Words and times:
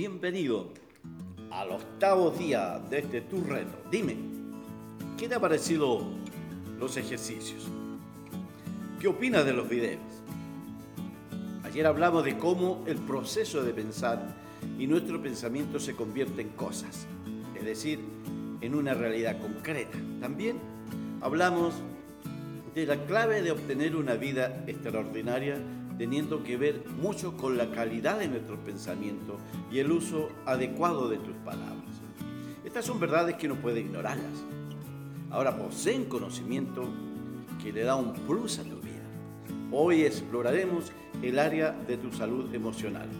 bienvenido 0.00 0.68
al 1.50 1.72
octavo 1.72 2.30
día 2.30 2.80
de 2.88 3.00
este 3.00 3.20
tu 3.20 3.44
reto. 3.44 3.82
Dime, 3.90 4.16
¿qué 5.18 5.28
te 5.28 5.34
ha 5.34 5.40
parecido 5.40 6.06
los 6.78 6.96
ejercicios? 6.96 7.68
¿Qué 8.98 9.08
opinas 9.08 9.44
de 9.44 9.52
los 9.52 9.68
videos? 9.68 10.00
Ayer 11.64 11.86
hablamos 11.86 12.24
de 12.24 12.38
cómo 12.38 12.82
el 12.86 12.96
proceso 12.96 13.62
de 13.62 13.74
pensar 13.74 14.34
y 14.78 14.86
nuestro 14.86 15.20
pensamiento 15.20 15.78
se 15.78 15.94
convierte 15.94 16.40
en 16.40 16.48
cosas, 16.48 17.06
es 17.54 17.64
decir, 17.66 18.00
en 18.62 18.74
una 18.74 18.94
realidad 18.94 19.38
concreta. 19.38 19.98
También 20.18 20.56
hablamos 21.20 21.74
de 22.74 22.86
la 22.86 22.96
clave 23.04 23.42
de 23.42 23.50
obtener 23.50 23.94
una 23.94 24.14
vida 24.14 24.64
extraordinaria 24.66 25.58
teniendo 26.00 26.42
que 26.42 26.56
ver 26.56 26.82
mucho 27.02 27.36
con 27.36 27.58
la 27.58 27.70
calidad 27.72 28.18
de 28.18 28.26
nuestro 28.26 28.58
pensamiento 28.64 29.36
y 29.70 29.80
el 29.80 29.92
uso 29.92 30.30
adecuado 30.46 31.10
de 31.10 31.18
tus 31.18 31.36
palabras. 31.44 31.90
Estas 32.64 32.86
son 32.86 32.98
verdades 32.98 33.36
que 33.36 33.46
no 33.46 33.56
puedes 33.56 33.84
ignorarlas. 33.84 34.32
Ahora 35.28 35.58
poseen 35.58 36.06
conocimiento 36.06 36.88
que 37.62 37.70
le 37.70 37.82
da 37.82 37.96
un 37.96 38.14
plus 38.14 38.60
a 38.60 38.62
tu 38.62 38.80
vida. 38.80 39.04
Hoy 39.72 40.04
exploraremos 40.04 40.90
el 41.20 41.38
área 41.38 41.72
de 41.72 41.98
tu 41.98 42.10
salud 42.10 42.54
emocional. 42.54 43.10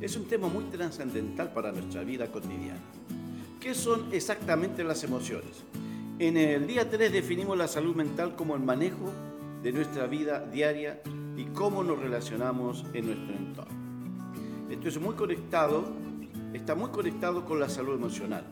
Es 0.00 0.16
un 0.16 0.24
tema 0.24 0.48
muy 0.48 0.64
trascendental 0.64 1.52
para 1.52 1.70
nuestra 1.70 2.02
vida 2.02 2.32
cotidiana. 2.32 2.80
¿Qué 3.60 3.74
son 3.74 4.06
exactamente 4.10 4.82
las 4.84 5.04
emociones? 5.04 5.64
En 6.18 6.38
el 6.38 6.66
día 6.66 6.88
3 6.88 7.12
definimos 7.12 7.58
la 7.58 7.68
salud 7.68 7.94
mental 7.94 8.36
como 8.36 8.54
el 8.54 8.62
manejo 8.62 9.12
de 9.62 9.72
nuestra 9.72 10.06
vida 10.06 10.40
diaria 10.46 10.98
y 11.42 11.46
cómo 11.46 11.82
nos 11.82 11.98
relacionamos 11.98 12.84
en 12.92 13.06
nuestro 13.06 13.34
entorno. 13.34 13.74
Esto 14.70 14.88
es 14.88 15.00
muy 15.00 15.16
conectado, 15.16 15.84
está 16.52 16.76
muy 16.76 16.90
conectado 16.90 17.44
con 17.44 17.58
la 17.58 17.68
salud 17.68 17.94
emocional, 17.94 18.44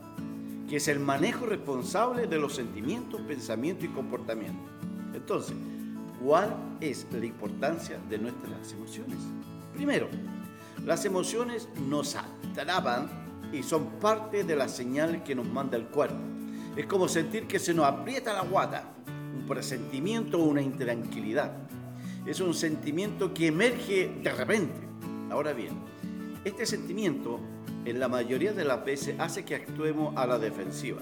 que 0.67 0.75
es 0.75 0.89
el 0.89 0.99
manejo 0.99 1.45
responsable 1.45 2.27
de 2.27 2.37
los 2.37 2.53
sentimientos, 2.53 3.21
pensamientos 3.21 3.85
y 3.85 3.87
comportamientos. 3.87 4.69
Entonces, 5.13 5.55
¿cuál 6.21 6.53
es 6.81 7.07
la 7.13 7.25
importancia 7.25 7.97
de 8.09 8.17
nuestras 8.17 8.73
emociones? 8.73 9.19
Primero, 9.73 10.09
las 10.85 11.05
emociones 11.05 11.69
nos 11.87 12.17
atrapan 12.17 13.09
y 13.53 13.63
son 13.63 13.85
parte 14.01 14.43
de 14.43 14.55
la 14.57 14.67
señal 14.67 15.23
que 15.23 15.33
nos 15.33 15.47
manda 15.47 15.77
el 15.77 15.85
cuerpo. 15.85 16.19
Es 16.75 16.87
como 16.87 17.07
sentir 17.07 17.47
que 17.47 17.57
se 17.57 17.73
nos 17.73 17.85
aprieta 17.85 18.33
la 18.33 18.41
guata, 18.41 18.83
un 19.33 19.47
presentimiento 19.47 20.39
o 20.39 20.43
una 20.43 20.61
intranquilidad 20.61 21.53
es 22.25 22.39
un 22.39 22.53
sentimiento 22.53 23.33
que 23.33 23.47
emerge 23.47 24.11
de 24.21 24.31
repente. 24.31 24.79
Ahora 25.29 25.53
bien, 25.53 25.73
este 26.43 26.65
sentimiento 26.65 27.39
en 27.85 27.99
la 27.99 28.07
mayoría 28.07 28.53
de 28.53 28.63
las 28.63 28.83
veces 28.85 29.19
hace 29.19 29.43
que 29.43 29.55
actuemos 29.55 30.15
a 30.15 30.27
la 30.27 30.37
defensiva, 30.37 31.01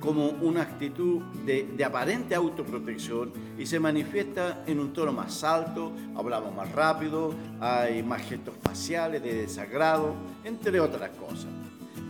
como 0.00 0.28
una 0.28 0.62
actitud 0.62 1.22
de, 1.44 1.84
aparente 1.84 2.34
autoprotección 2.34 3.32
y 3.58 3.66
se 3.66 3.80
manifiesta 3.80 4.64
en 4.66 4.80
un 4.80 4.92
tono 4.92 5.12
más 5.12 5.42
alto, 5.44 5.92
hablamos 6.16 6.54
más 6.54 6.70
rápido, 6.72 7.34
hay 7.60 8.02
más 8.02 8.22
gestos 8.22 8.54
faciales 8.62 9.22
de 9.22 9.34
desagrado, 9.34 10.14
entre 10.44 10.80
otras 10.80 11.10
cosas. 11.10 11.50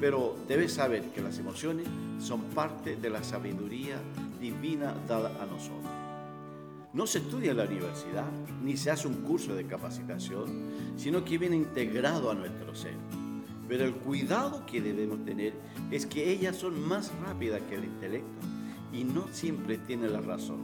Pero 0.01 0.37
debes 0.47 0.75
saber 0.75 1.03
que 1.11 1.21
las 1.21 1.39
emociones 1.39 1.87
son 2.21 2.43
parte 2.55 2.97
de 2.97 3.11
la 3.11 3.23
sabiduría 3.25 3.97
divina 4.41 4.95
dada 5.09 5.33
a 5.43 5.47
nosotros. 5.47 6.08
No 6.93 7.07
se 7.07 7.19
estudia 7.19 7.51
en 7.51 7.59
la 7.59 7.65
universidad, 7.65 8.31
ni 8.63 8.77
se 8.77 8.91
hace 8.91 9.09
un 9.09 9.23
curso 9.23 9.55
de 9.55 9.67
capacitación, 9.67 10.71
sino 10.97 11.25
que 11.25 11.37
viene 11.37 11.57
integrado 11.57 12.31
a 12.31 12.35
nuestro 12.35 12.75
ser. 12.75 12.95
Pero 13.69 13.85
el 13.85 13.95
cuidado 13.95 14.65
que 14.65 14.81
debemos 14.81 15.25
tener 15.25 15.53
es 15.91 16.07
que 16.07 16.31
ellas 16.31 16.57
son 16.57 16.81
más 16.89 17.13
rápidas 17.27 17.61
que 17.69 17.75
el 17.75 17.85
intelecto 17.85 18.39
y 18.93 19.05
no 19.05 19.29
siempre 19.33 19.77
tienen 19.79 20.15
la 20.15 20.23
razón. 20.23 20.59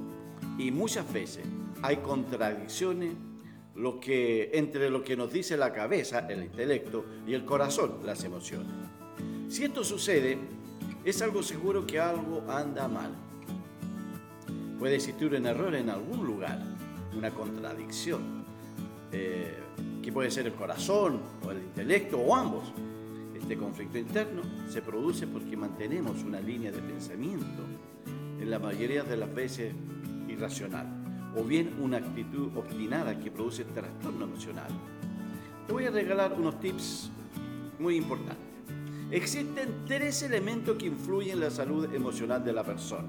Y 0.58 0.70
muchas 0.70 1.12
veces 1.12 1.44
hay 1.82 1.98
contradicciones 1.98 3.12
lo 3.74 4.00
entre 4.06 4.88
lo 4.88 5.02
que 5.02 5.16
nos 5.16 5.32
dice 5.32 5.56
la 5.56 5.72
cabeza, 5.72 6.20
el 6.28 6.44
intelecto, 6.44 7.04
y 7.26 7.34
el 7.34 7.44
corazón, 7.44 7.98
las 8.04 8.22
emociones. 8.24 8.72
Si 9.48 9.64
esto 9.64 9.84
sucede, 9.84 10.38
es 11.04 11.20
algo 11.22 11.42
seguro 11.42 11.86
que 11.86 12.00
algo 12.00 12.44
anda 12.48 12.88
mal. 12.88 13.10
Puede 14.84 14.96
existir 14.96 15.34
un 15.34 15.46
error 15.46 15.74
en 15.74 15.88
algún 15.88 16.26
lugar, 16.26 16.60
una 17.16 17.30
contradicción, 17.30 18.44
eh, 19.12 19.54
que 20.02 20.12
puede 20.12 20.30
ser 20.30 20.44
el 20.44 20.52
corazón 20.52 21.22
o 21.42 21.52
el 21.52 21.62
intelecto 21.62 22.18
o 22.18 22.36
ambos. 22.36 22.70
Este 23.34 23.56
conflicto 23.56 23.96
interno 23.96 24.42
se 24.68 24.82
produce 24.82 25.26
porque 25.26 25.56
mantenemos 25.56 26.22
una 26.22 26.38
línea 26.38 26.70
de 26.70 26.80
pensamiento, 26.80 27.62
en 28.38 28.50
la 28.50 28.58
mayoría 28.58 29.04
de 29.04 29.16
las 29.16 29.34
veces 29.34 29.72
irracional, 30.28 30.86
o 31.34 31.42
bien 31.42 31.76
una 31.80 31.96
actitud 31.96 32.54
obstinada 32.54 33.18
que 33.18 33.30
produce 33.30 33.64
trastorno 33.64 34.26
emocional. 34.26 34.68
Te 35.66 35.72
voy 35.72 35.86
a 35.86 35.92
regalar 35.92 36.34
unos 36.34 36.60
tips 36.60 37.10
muy 37.78 37.96
importantes. 37.96 38.44
Existen 39.10 39.86
tres 39.86 40.22
elementos 40.24 40.76
que 40.76 40.84
influyen 40.84 41.36
en 41.36 41.40
la 41.40 41.50
salud 41.50 41.88
emocional 41.94 42.44
de 42.44 42.52
la 42.52 42.62
persona 42.62 43.08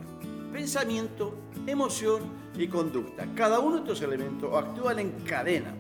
pensamiento, 0.56 1.36
emoción 1.68 2.22
y 2.58 2.68
conducta. 2.70 3.28
Cada 3.36 3.60
uno 3.60 3.76
de 3.76 3.82
estos 3.82 4.02
elementos 4.02 4.56
actúan 4.56 5.00
en 5.00 5.12
cadena. 5.26 5.74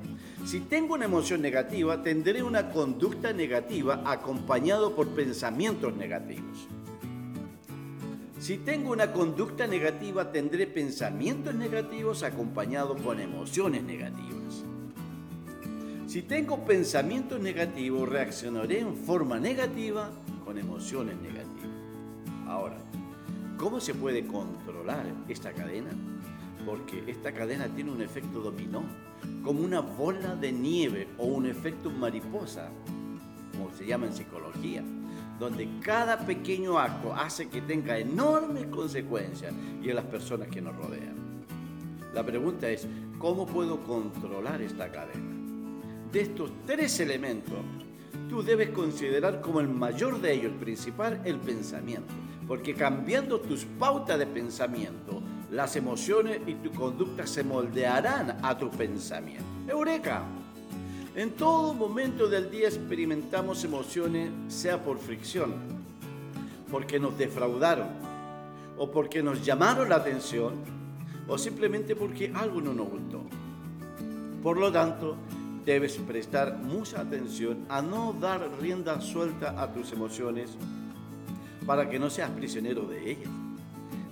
Si 0.45 0.59
tengo 0.59 0.95
una 0.95 1.05
emoción 1.05 1.41
negativa, 1.41 2.03
tendré 2.03 2.43
una 2.43 2.69
conducta 2.69 3.31
negativa 3.31 4.03
acompañado 4.05 4.93
por 4.93 5.07
pensamientos 5.07 5.95
negativos. 5.95 6.67
Si 8.37 8.57
tengo 8.57 8.91
una 8.91 9.13
conducta 9.13 9.65
negativa, 9.65 10.29
tendré 10.33 10.67
pensamientos 10.67 11.55
negativos 11.55 12.23
acompañados 12.23 13.01
con 13.01 13.21
emociones 13.21 13.81
negativas. 13.81 14.65
Si 16.05 16.21
tengo 16.21 16.65
pensamientos 16.65 17.39
negativos, 17.39 18.09
reaccionaré 18.09 18.81
en 18.81 18.93
forma 18.93 19.39
negativa 19.39 20.09
con 20.43 20.57
emociones 20.57 21.15
negativas. 21.21 21.45
Ahora, 22.45 22.77
¿Cómo 23.65 23.79
se 23.79 23.95
puede 23.95 24.27
controlar 24.27 25.07
esta 25.27 25.51
cadena? 25.51 25.89
Porque 26.67 27.03
esta 27.07 27.31
cadena 27.31 27.67
tiene 27.67 27.91
un 27.91 27.99
efecto 27.99 28.39
dominó, 28.39 28.83
como 29.43 29.61
una 29.61 29.79
bola 29.79 30.35
de 30.35 30.51
nieve 30.51 31.07
o 31.17 31.25
un 31.25 31.47
efecto 31.47 31.89
mariposa, 31.89 32.69
como 33.51 33.73
se 33.73 33.87
llama 33.87 34.05
en 34.05 34.13
psicología, 34.13 34.83
donde 35.39 35.67
cada 35.81 36.19
pequeño 36.27 36.77
acto 36.77 37.11
hace 37.15 37.49
que 37.49 37.61
tenga 37.61 37.97
enormes 37.97 38.67
consecuencias 38.67 39.51
y 39.81 39.89
en 39.89 39.95
las 39.95 40.05
personas 40.05 40.47
que 40.49 40.61
nos 40.61 40.75
rodean. 40.75 41.15
La 42.13 42.23
pregunta 42.23 42.69
es, 42.69 42.87
¿cómo 43.17 43.47
puedo 43.47 43.83
controlar 43.83 44.61
esta 44.61 44.91
cadena? 44.91 45.33
De 46.11 46.21
estos 46.21 46.51
tres 46.67 46.99
elementos, 46.99 47.57
tú 48.29 48.43
debes 48.43 48.69
considerar 48.69 49.41
como 49.41 49.59
el 49.59 49.69
mayor 49.69 50.21
de 50.21 50.33
ellos, 50.33 50.51
el 50.51 50.59
principal, 50.59 51.19
el 51.25 51.39
pensamiento 51.39 52.13
porque 52.47 52.73
cambiando 52.73 53.39
tus 53.39 53.65
pautas 53.65 54.19
de 54.19 54.27
pensamiento, 54.27 55.21
las 55.51 55.75
emociones 55.75 56.41
y 56.45 56.55
tu 56.55 56.71
conducta 56.71 57.25
se 57.25 57.43
moldearán 57.43 58.39
a 58.43 58.57
tu 58.57 58.69
pensamiento. 58.69 59.45
Eureka. 59.67 60.23
En 61.15 61.31
todo 61.31 61.73
momento 61.73 62.27
del 62.27 62.51
día 62.51 62.67
experimentamos 62.67 63.63
emociones, 63.63 64.31
sea 64.49 64.83
por 64.83 64.99
fricción, 64.99 65.53
porque 66.69 66.99
nos 66.99 67.17
defraudaron, 67.17 67.87
o 68.77 68.91
porque 68.91 69.23
nos 69.23 69.43
llamaron 69.43 69.89
la 69.89 69.95
atención, 69.95 70.55
o 71.27 71.37
simplemente 71.37 71.95
porque 71.95 72.31
algo 72.35 72.59
no 72.59 72.73
nos 72.73 72.89
gustó. 72.89 73.21
Por 74.43 74.57
lo 74.57 74.71
tanto, 74.71 75.15
debes 75.65 75.97
prestar 75.97 76.57
mucha 76.57 77.01
atención 77.01 77.65
a 77.69 77.81
no 77.81 78.13
dar 78.19 78.47
rienda 78.61 78.99
suelta 78.99 79.59
a 79.59 79.71
tus 79.71 79.93
emociones 79.93 80.51
para 81.65 81.89
que 81.89 81.99
no 81.99 82.09
seas 82.09 82.29
prisionero 82.31 82.85
de 82.85 83.11
ellas. 83.11 83.29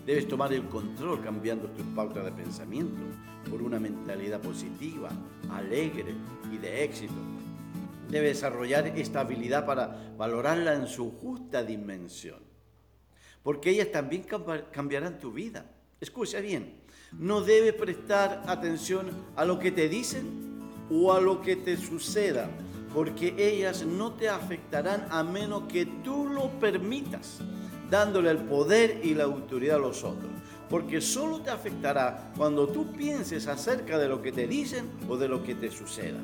Debes 0.06 0.28
tomar 0.28 0.52
el 0.52 0.68
control 0.68 1.22
cambiando 1.24 1.70
tus 1.70 1.86
pautas 1.96 2.26
de 2.26 2.32
pensamiento 2.32 3.02
por 3.50 3.62
una 3.62 3.80
mentalidad 3.80 4.42
positiva, 4.42 5.10
alegre 5.52 6.14
y 6.52 6.58
de 6.58 6.84
éxito. 6.84 7.14
Debes 8.10 8.38
desarrollar 8.38 8.88
esta 8.88 9.22
habilidad 9.22 9.66
para 9.66 10.14
valorarla 10.18 10.74
en 10.74 10.88
su 10.88 11.12
justa 11.12 11.64
dimensión, 11.64 12.40
porque 13.44 13.70
ellas 13.70 13.92
también 13.92 14.26
cambiarán 14.72 15.20
tu 15.20 15.32
vida. 15.32 15.66
Escucha 16.02 16.42
bien, 16.42 16.82
no 17.14 17.42
debes 17.42 17.74
prestar 17.74 18.44
atención 18.48 19.10
a 19.36 19.46
lo 19.46 19.58
que 19.58 19.72
te 19.72 19.88
dicen 19.88 20.54
o 20.92 21.14
a 21.14 21.22
lo 21.22 21.42
que 21.42 21.56
te 21.56 21.78
suceda 21.78 22.50
porque 22.94 23.34
ellas 23.38 23.86
no 23.86 24.14
te 24.14 24.30
afectarán 24.30 25.08
a 25.10 25.24
menos 25.24 25.64
que 25.64 25.86
tú 25.86 26.28
lo 26.28 26.50
permitas, 26.60 27.40
dándole 27.90 28.30
el 28.30 28.38
poder 28.38 29.02
y 29.04 29.14
la 29.14 29.24
autoridad 29.24 29.78
a 29.78 29.80
los 29.80 30.04
otros. 30.04 30.32
Porque 30.70 31.02
solo 31.02 31.42
te 31.42 31.50
afectará 31.50 32.32
cuando 32.38 32.68
tú 32.68 32.92
pienses 32.94 33.48
acerca 33.48 33.98
de 33.98 34.08
lo 34.08 34.22
que 34.22 34.32
te 34.32 34.48
dicen 34.48 34.90
o 35.08 35.18
de 35.18 35.28
lo 35.28 35.44
que 35.44 35.56
te 35.56 35.70
suceda. 35.70 36.20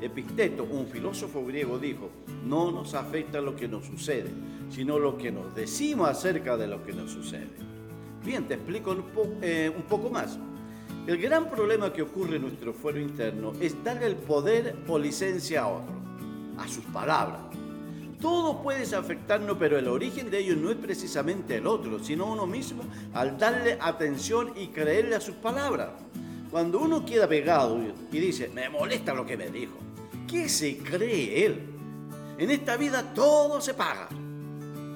Epicteto, 0.00 0.64
un 0.64 0.86
filósofo 0.86 1.44
griego, 1.44 1.78
dijo, 1.78 2.10
no 2.44 2.72
nos 2.72 2.94
afecta 2.94 3.40
lo 3.40 3.54
que 3.54 3.68
nos 3.68 3.86
sucede, 3.86 4.30
sino 4.70 4.98
lo 4.98 5.16
que 5.16 5.30
nos 5.30 5.54
decimos 5.54 6.08
acerca 6.08 6.56
de 6.56 6.66
lo 6.66 6.84
que 6.84 6.92
nos 6.92 7.12
sucede. 7.12 7.50
Bien, 8.24 8.46
te 8.46 8.54
explico 8.54 8.92
un, 8.92 9.04
eh, 9.42 9.72
poco 9.88 10.10
más. 10.10 10.38
El 11.06 11.18
gran 11.18 11.50
problema 11.50 11.92
que 11.92 12.02
ocurre 12.02 12.36
en 12.36 12.42
nuestro 12.42 12.72
fuero 12.72 13.00
interno 13.00 13.52
es 13.60 13.82
darle 13.82 14.06
el 14.06 14.16
poder 14.16 14.76
o 14.88 14.98
licencia 14.98 15.62
a 15.62 15.68
otro, 15.68 16.01
a 16.62 16.68
sus 16.68 16.84
palabras. 16.86 17.40
Todo 18.20 18.62
puede 18.62 18.84
afectarnos, 18.94 19.56
pero 19.58 19.76
el 19.76 19.88
origen 19.88 20.30
de 20.30 20.38
ello 20.38 20.54
no 20.54 20.70
es 20.70 20.76
precisamente 20.76 21.56
el 21.56 21.66
otro, 21.66 21.98
sino 21.98 22.26
uno 22.26 22.46
mismo 22.46 22.84
al 23.14 23.36
darle 23.36 23.76
atención 23.80 24.52
y 24.56 24.68
creerle 24.68 25.16
a 25.16 25.20
sus 25.20 25.34
palabras. 25.34 25.90
Cuando 26.48 26.78
uno 26.78 27.04
queda 27.04 27.26
pegado 27.26 27.80
y 28.12 28.20
dice, 28.20 28.48
me 28.54 28.68
molesta 28.68 29.12
lo 29.12 29.26
que 29.26 29.36
me 29.36 29.50
dijo, 29.50 29.74
¿qué 30.28 30.48
se 30.48 30.78
cree 30.78 31.46
él? 31.46 31.62
En 32.38 32.50
esta 32.50 32.76
vida 32.76 33.12
todo 33.12 33.60
se 33.60 33.74
paga. 33.74 34.08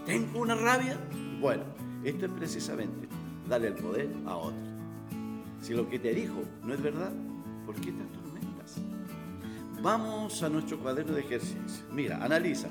¿Tengo 0.05 0.41
una 0.41 0.55
rabia? 0.55 0.97
Bueno, 1.41 1.65
esto 2.05 2.27
es 2.27 2.33
precisamente 2.33 3.09
darle 3.49 3.69
el 3.69 3.75
poder 3.75 4.09
a 4.25 4.37
otro. 4.37 4.61
Si 5.61 5.75
lo 5.75 5.89
que 5.89 5.99
te 5.99 6.15
dijo 6.15 6.43
no 6.63 6.75
es 6.75 6.81
verdad, 6.81 7.13
¿por 7.65 7.75
qué 7.75 7.91
atormentas? 7.91 8.26
Vamos 9.83 10.43
a 10.43 10.49
nuestro 10.49 10.79
cuaderno 10.79 11.13
de 11.13 11.21
ejercicio. 11.21 11.85
Mira, 11.93 12.23
analiza 12.25 12.69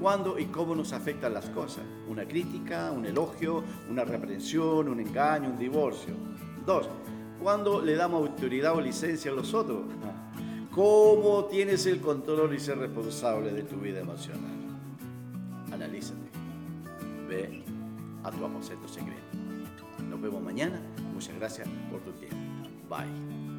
cuándo 0.00 0.38
y 0.38 0.46
cómo 0.46 0.74
nos 0.74 0.92
afectan 0.92 1.34
las 1.34 1.46
cosas. 1.50 1.84
Una 2.08 2.26
crítica, 2.26 2.92
un 2.92 3.06
elogio, 3.06 3.64
una 3.90 4.04
reprensión, 4.04 4.88
un 4.88 5.00
engaño, 5.00 5.50
un 5.50 5.58
divorcio. 5.58 6.14
Dos, 6.64 6.88
cuándo 7.42 7.80
le 7.80 7.96
damos 7.96 8.28
autoridad 8.28 8.74
o 8.74 8.80
licencia 8.80 9.30
a 9.30 9.34
los 9.34 9.52
otros. 9.54 9.82
¿Cómo 10.70 11.46
tienes 11.46 11.86
el 11.86 12.00
control 12.00 12.54
y 12.54 12.60
ser 12.60 12.78
responsable 12.78 13.50
de 13.52 13.62
tu 13.62 13.76
vida 13.76 14.00
emocional? 14.00 14.52
Analízate. 15.72 16.20
Ve 17.28 17.62
a 18.22 18.30
tu 18.30 18.44
aposento 18.44 18.86
secreto. 18.86 19.22
Nos 20.08 20.20
vemos 20.20 20.42
mañana. 20.42 20.80
Muchas 21.14 21.34
gracias 21.36 21.66
por 21.90 22.00
tu 22.00 22.12
tiempo. 22.12 22.36
Bye. 22.90 23.55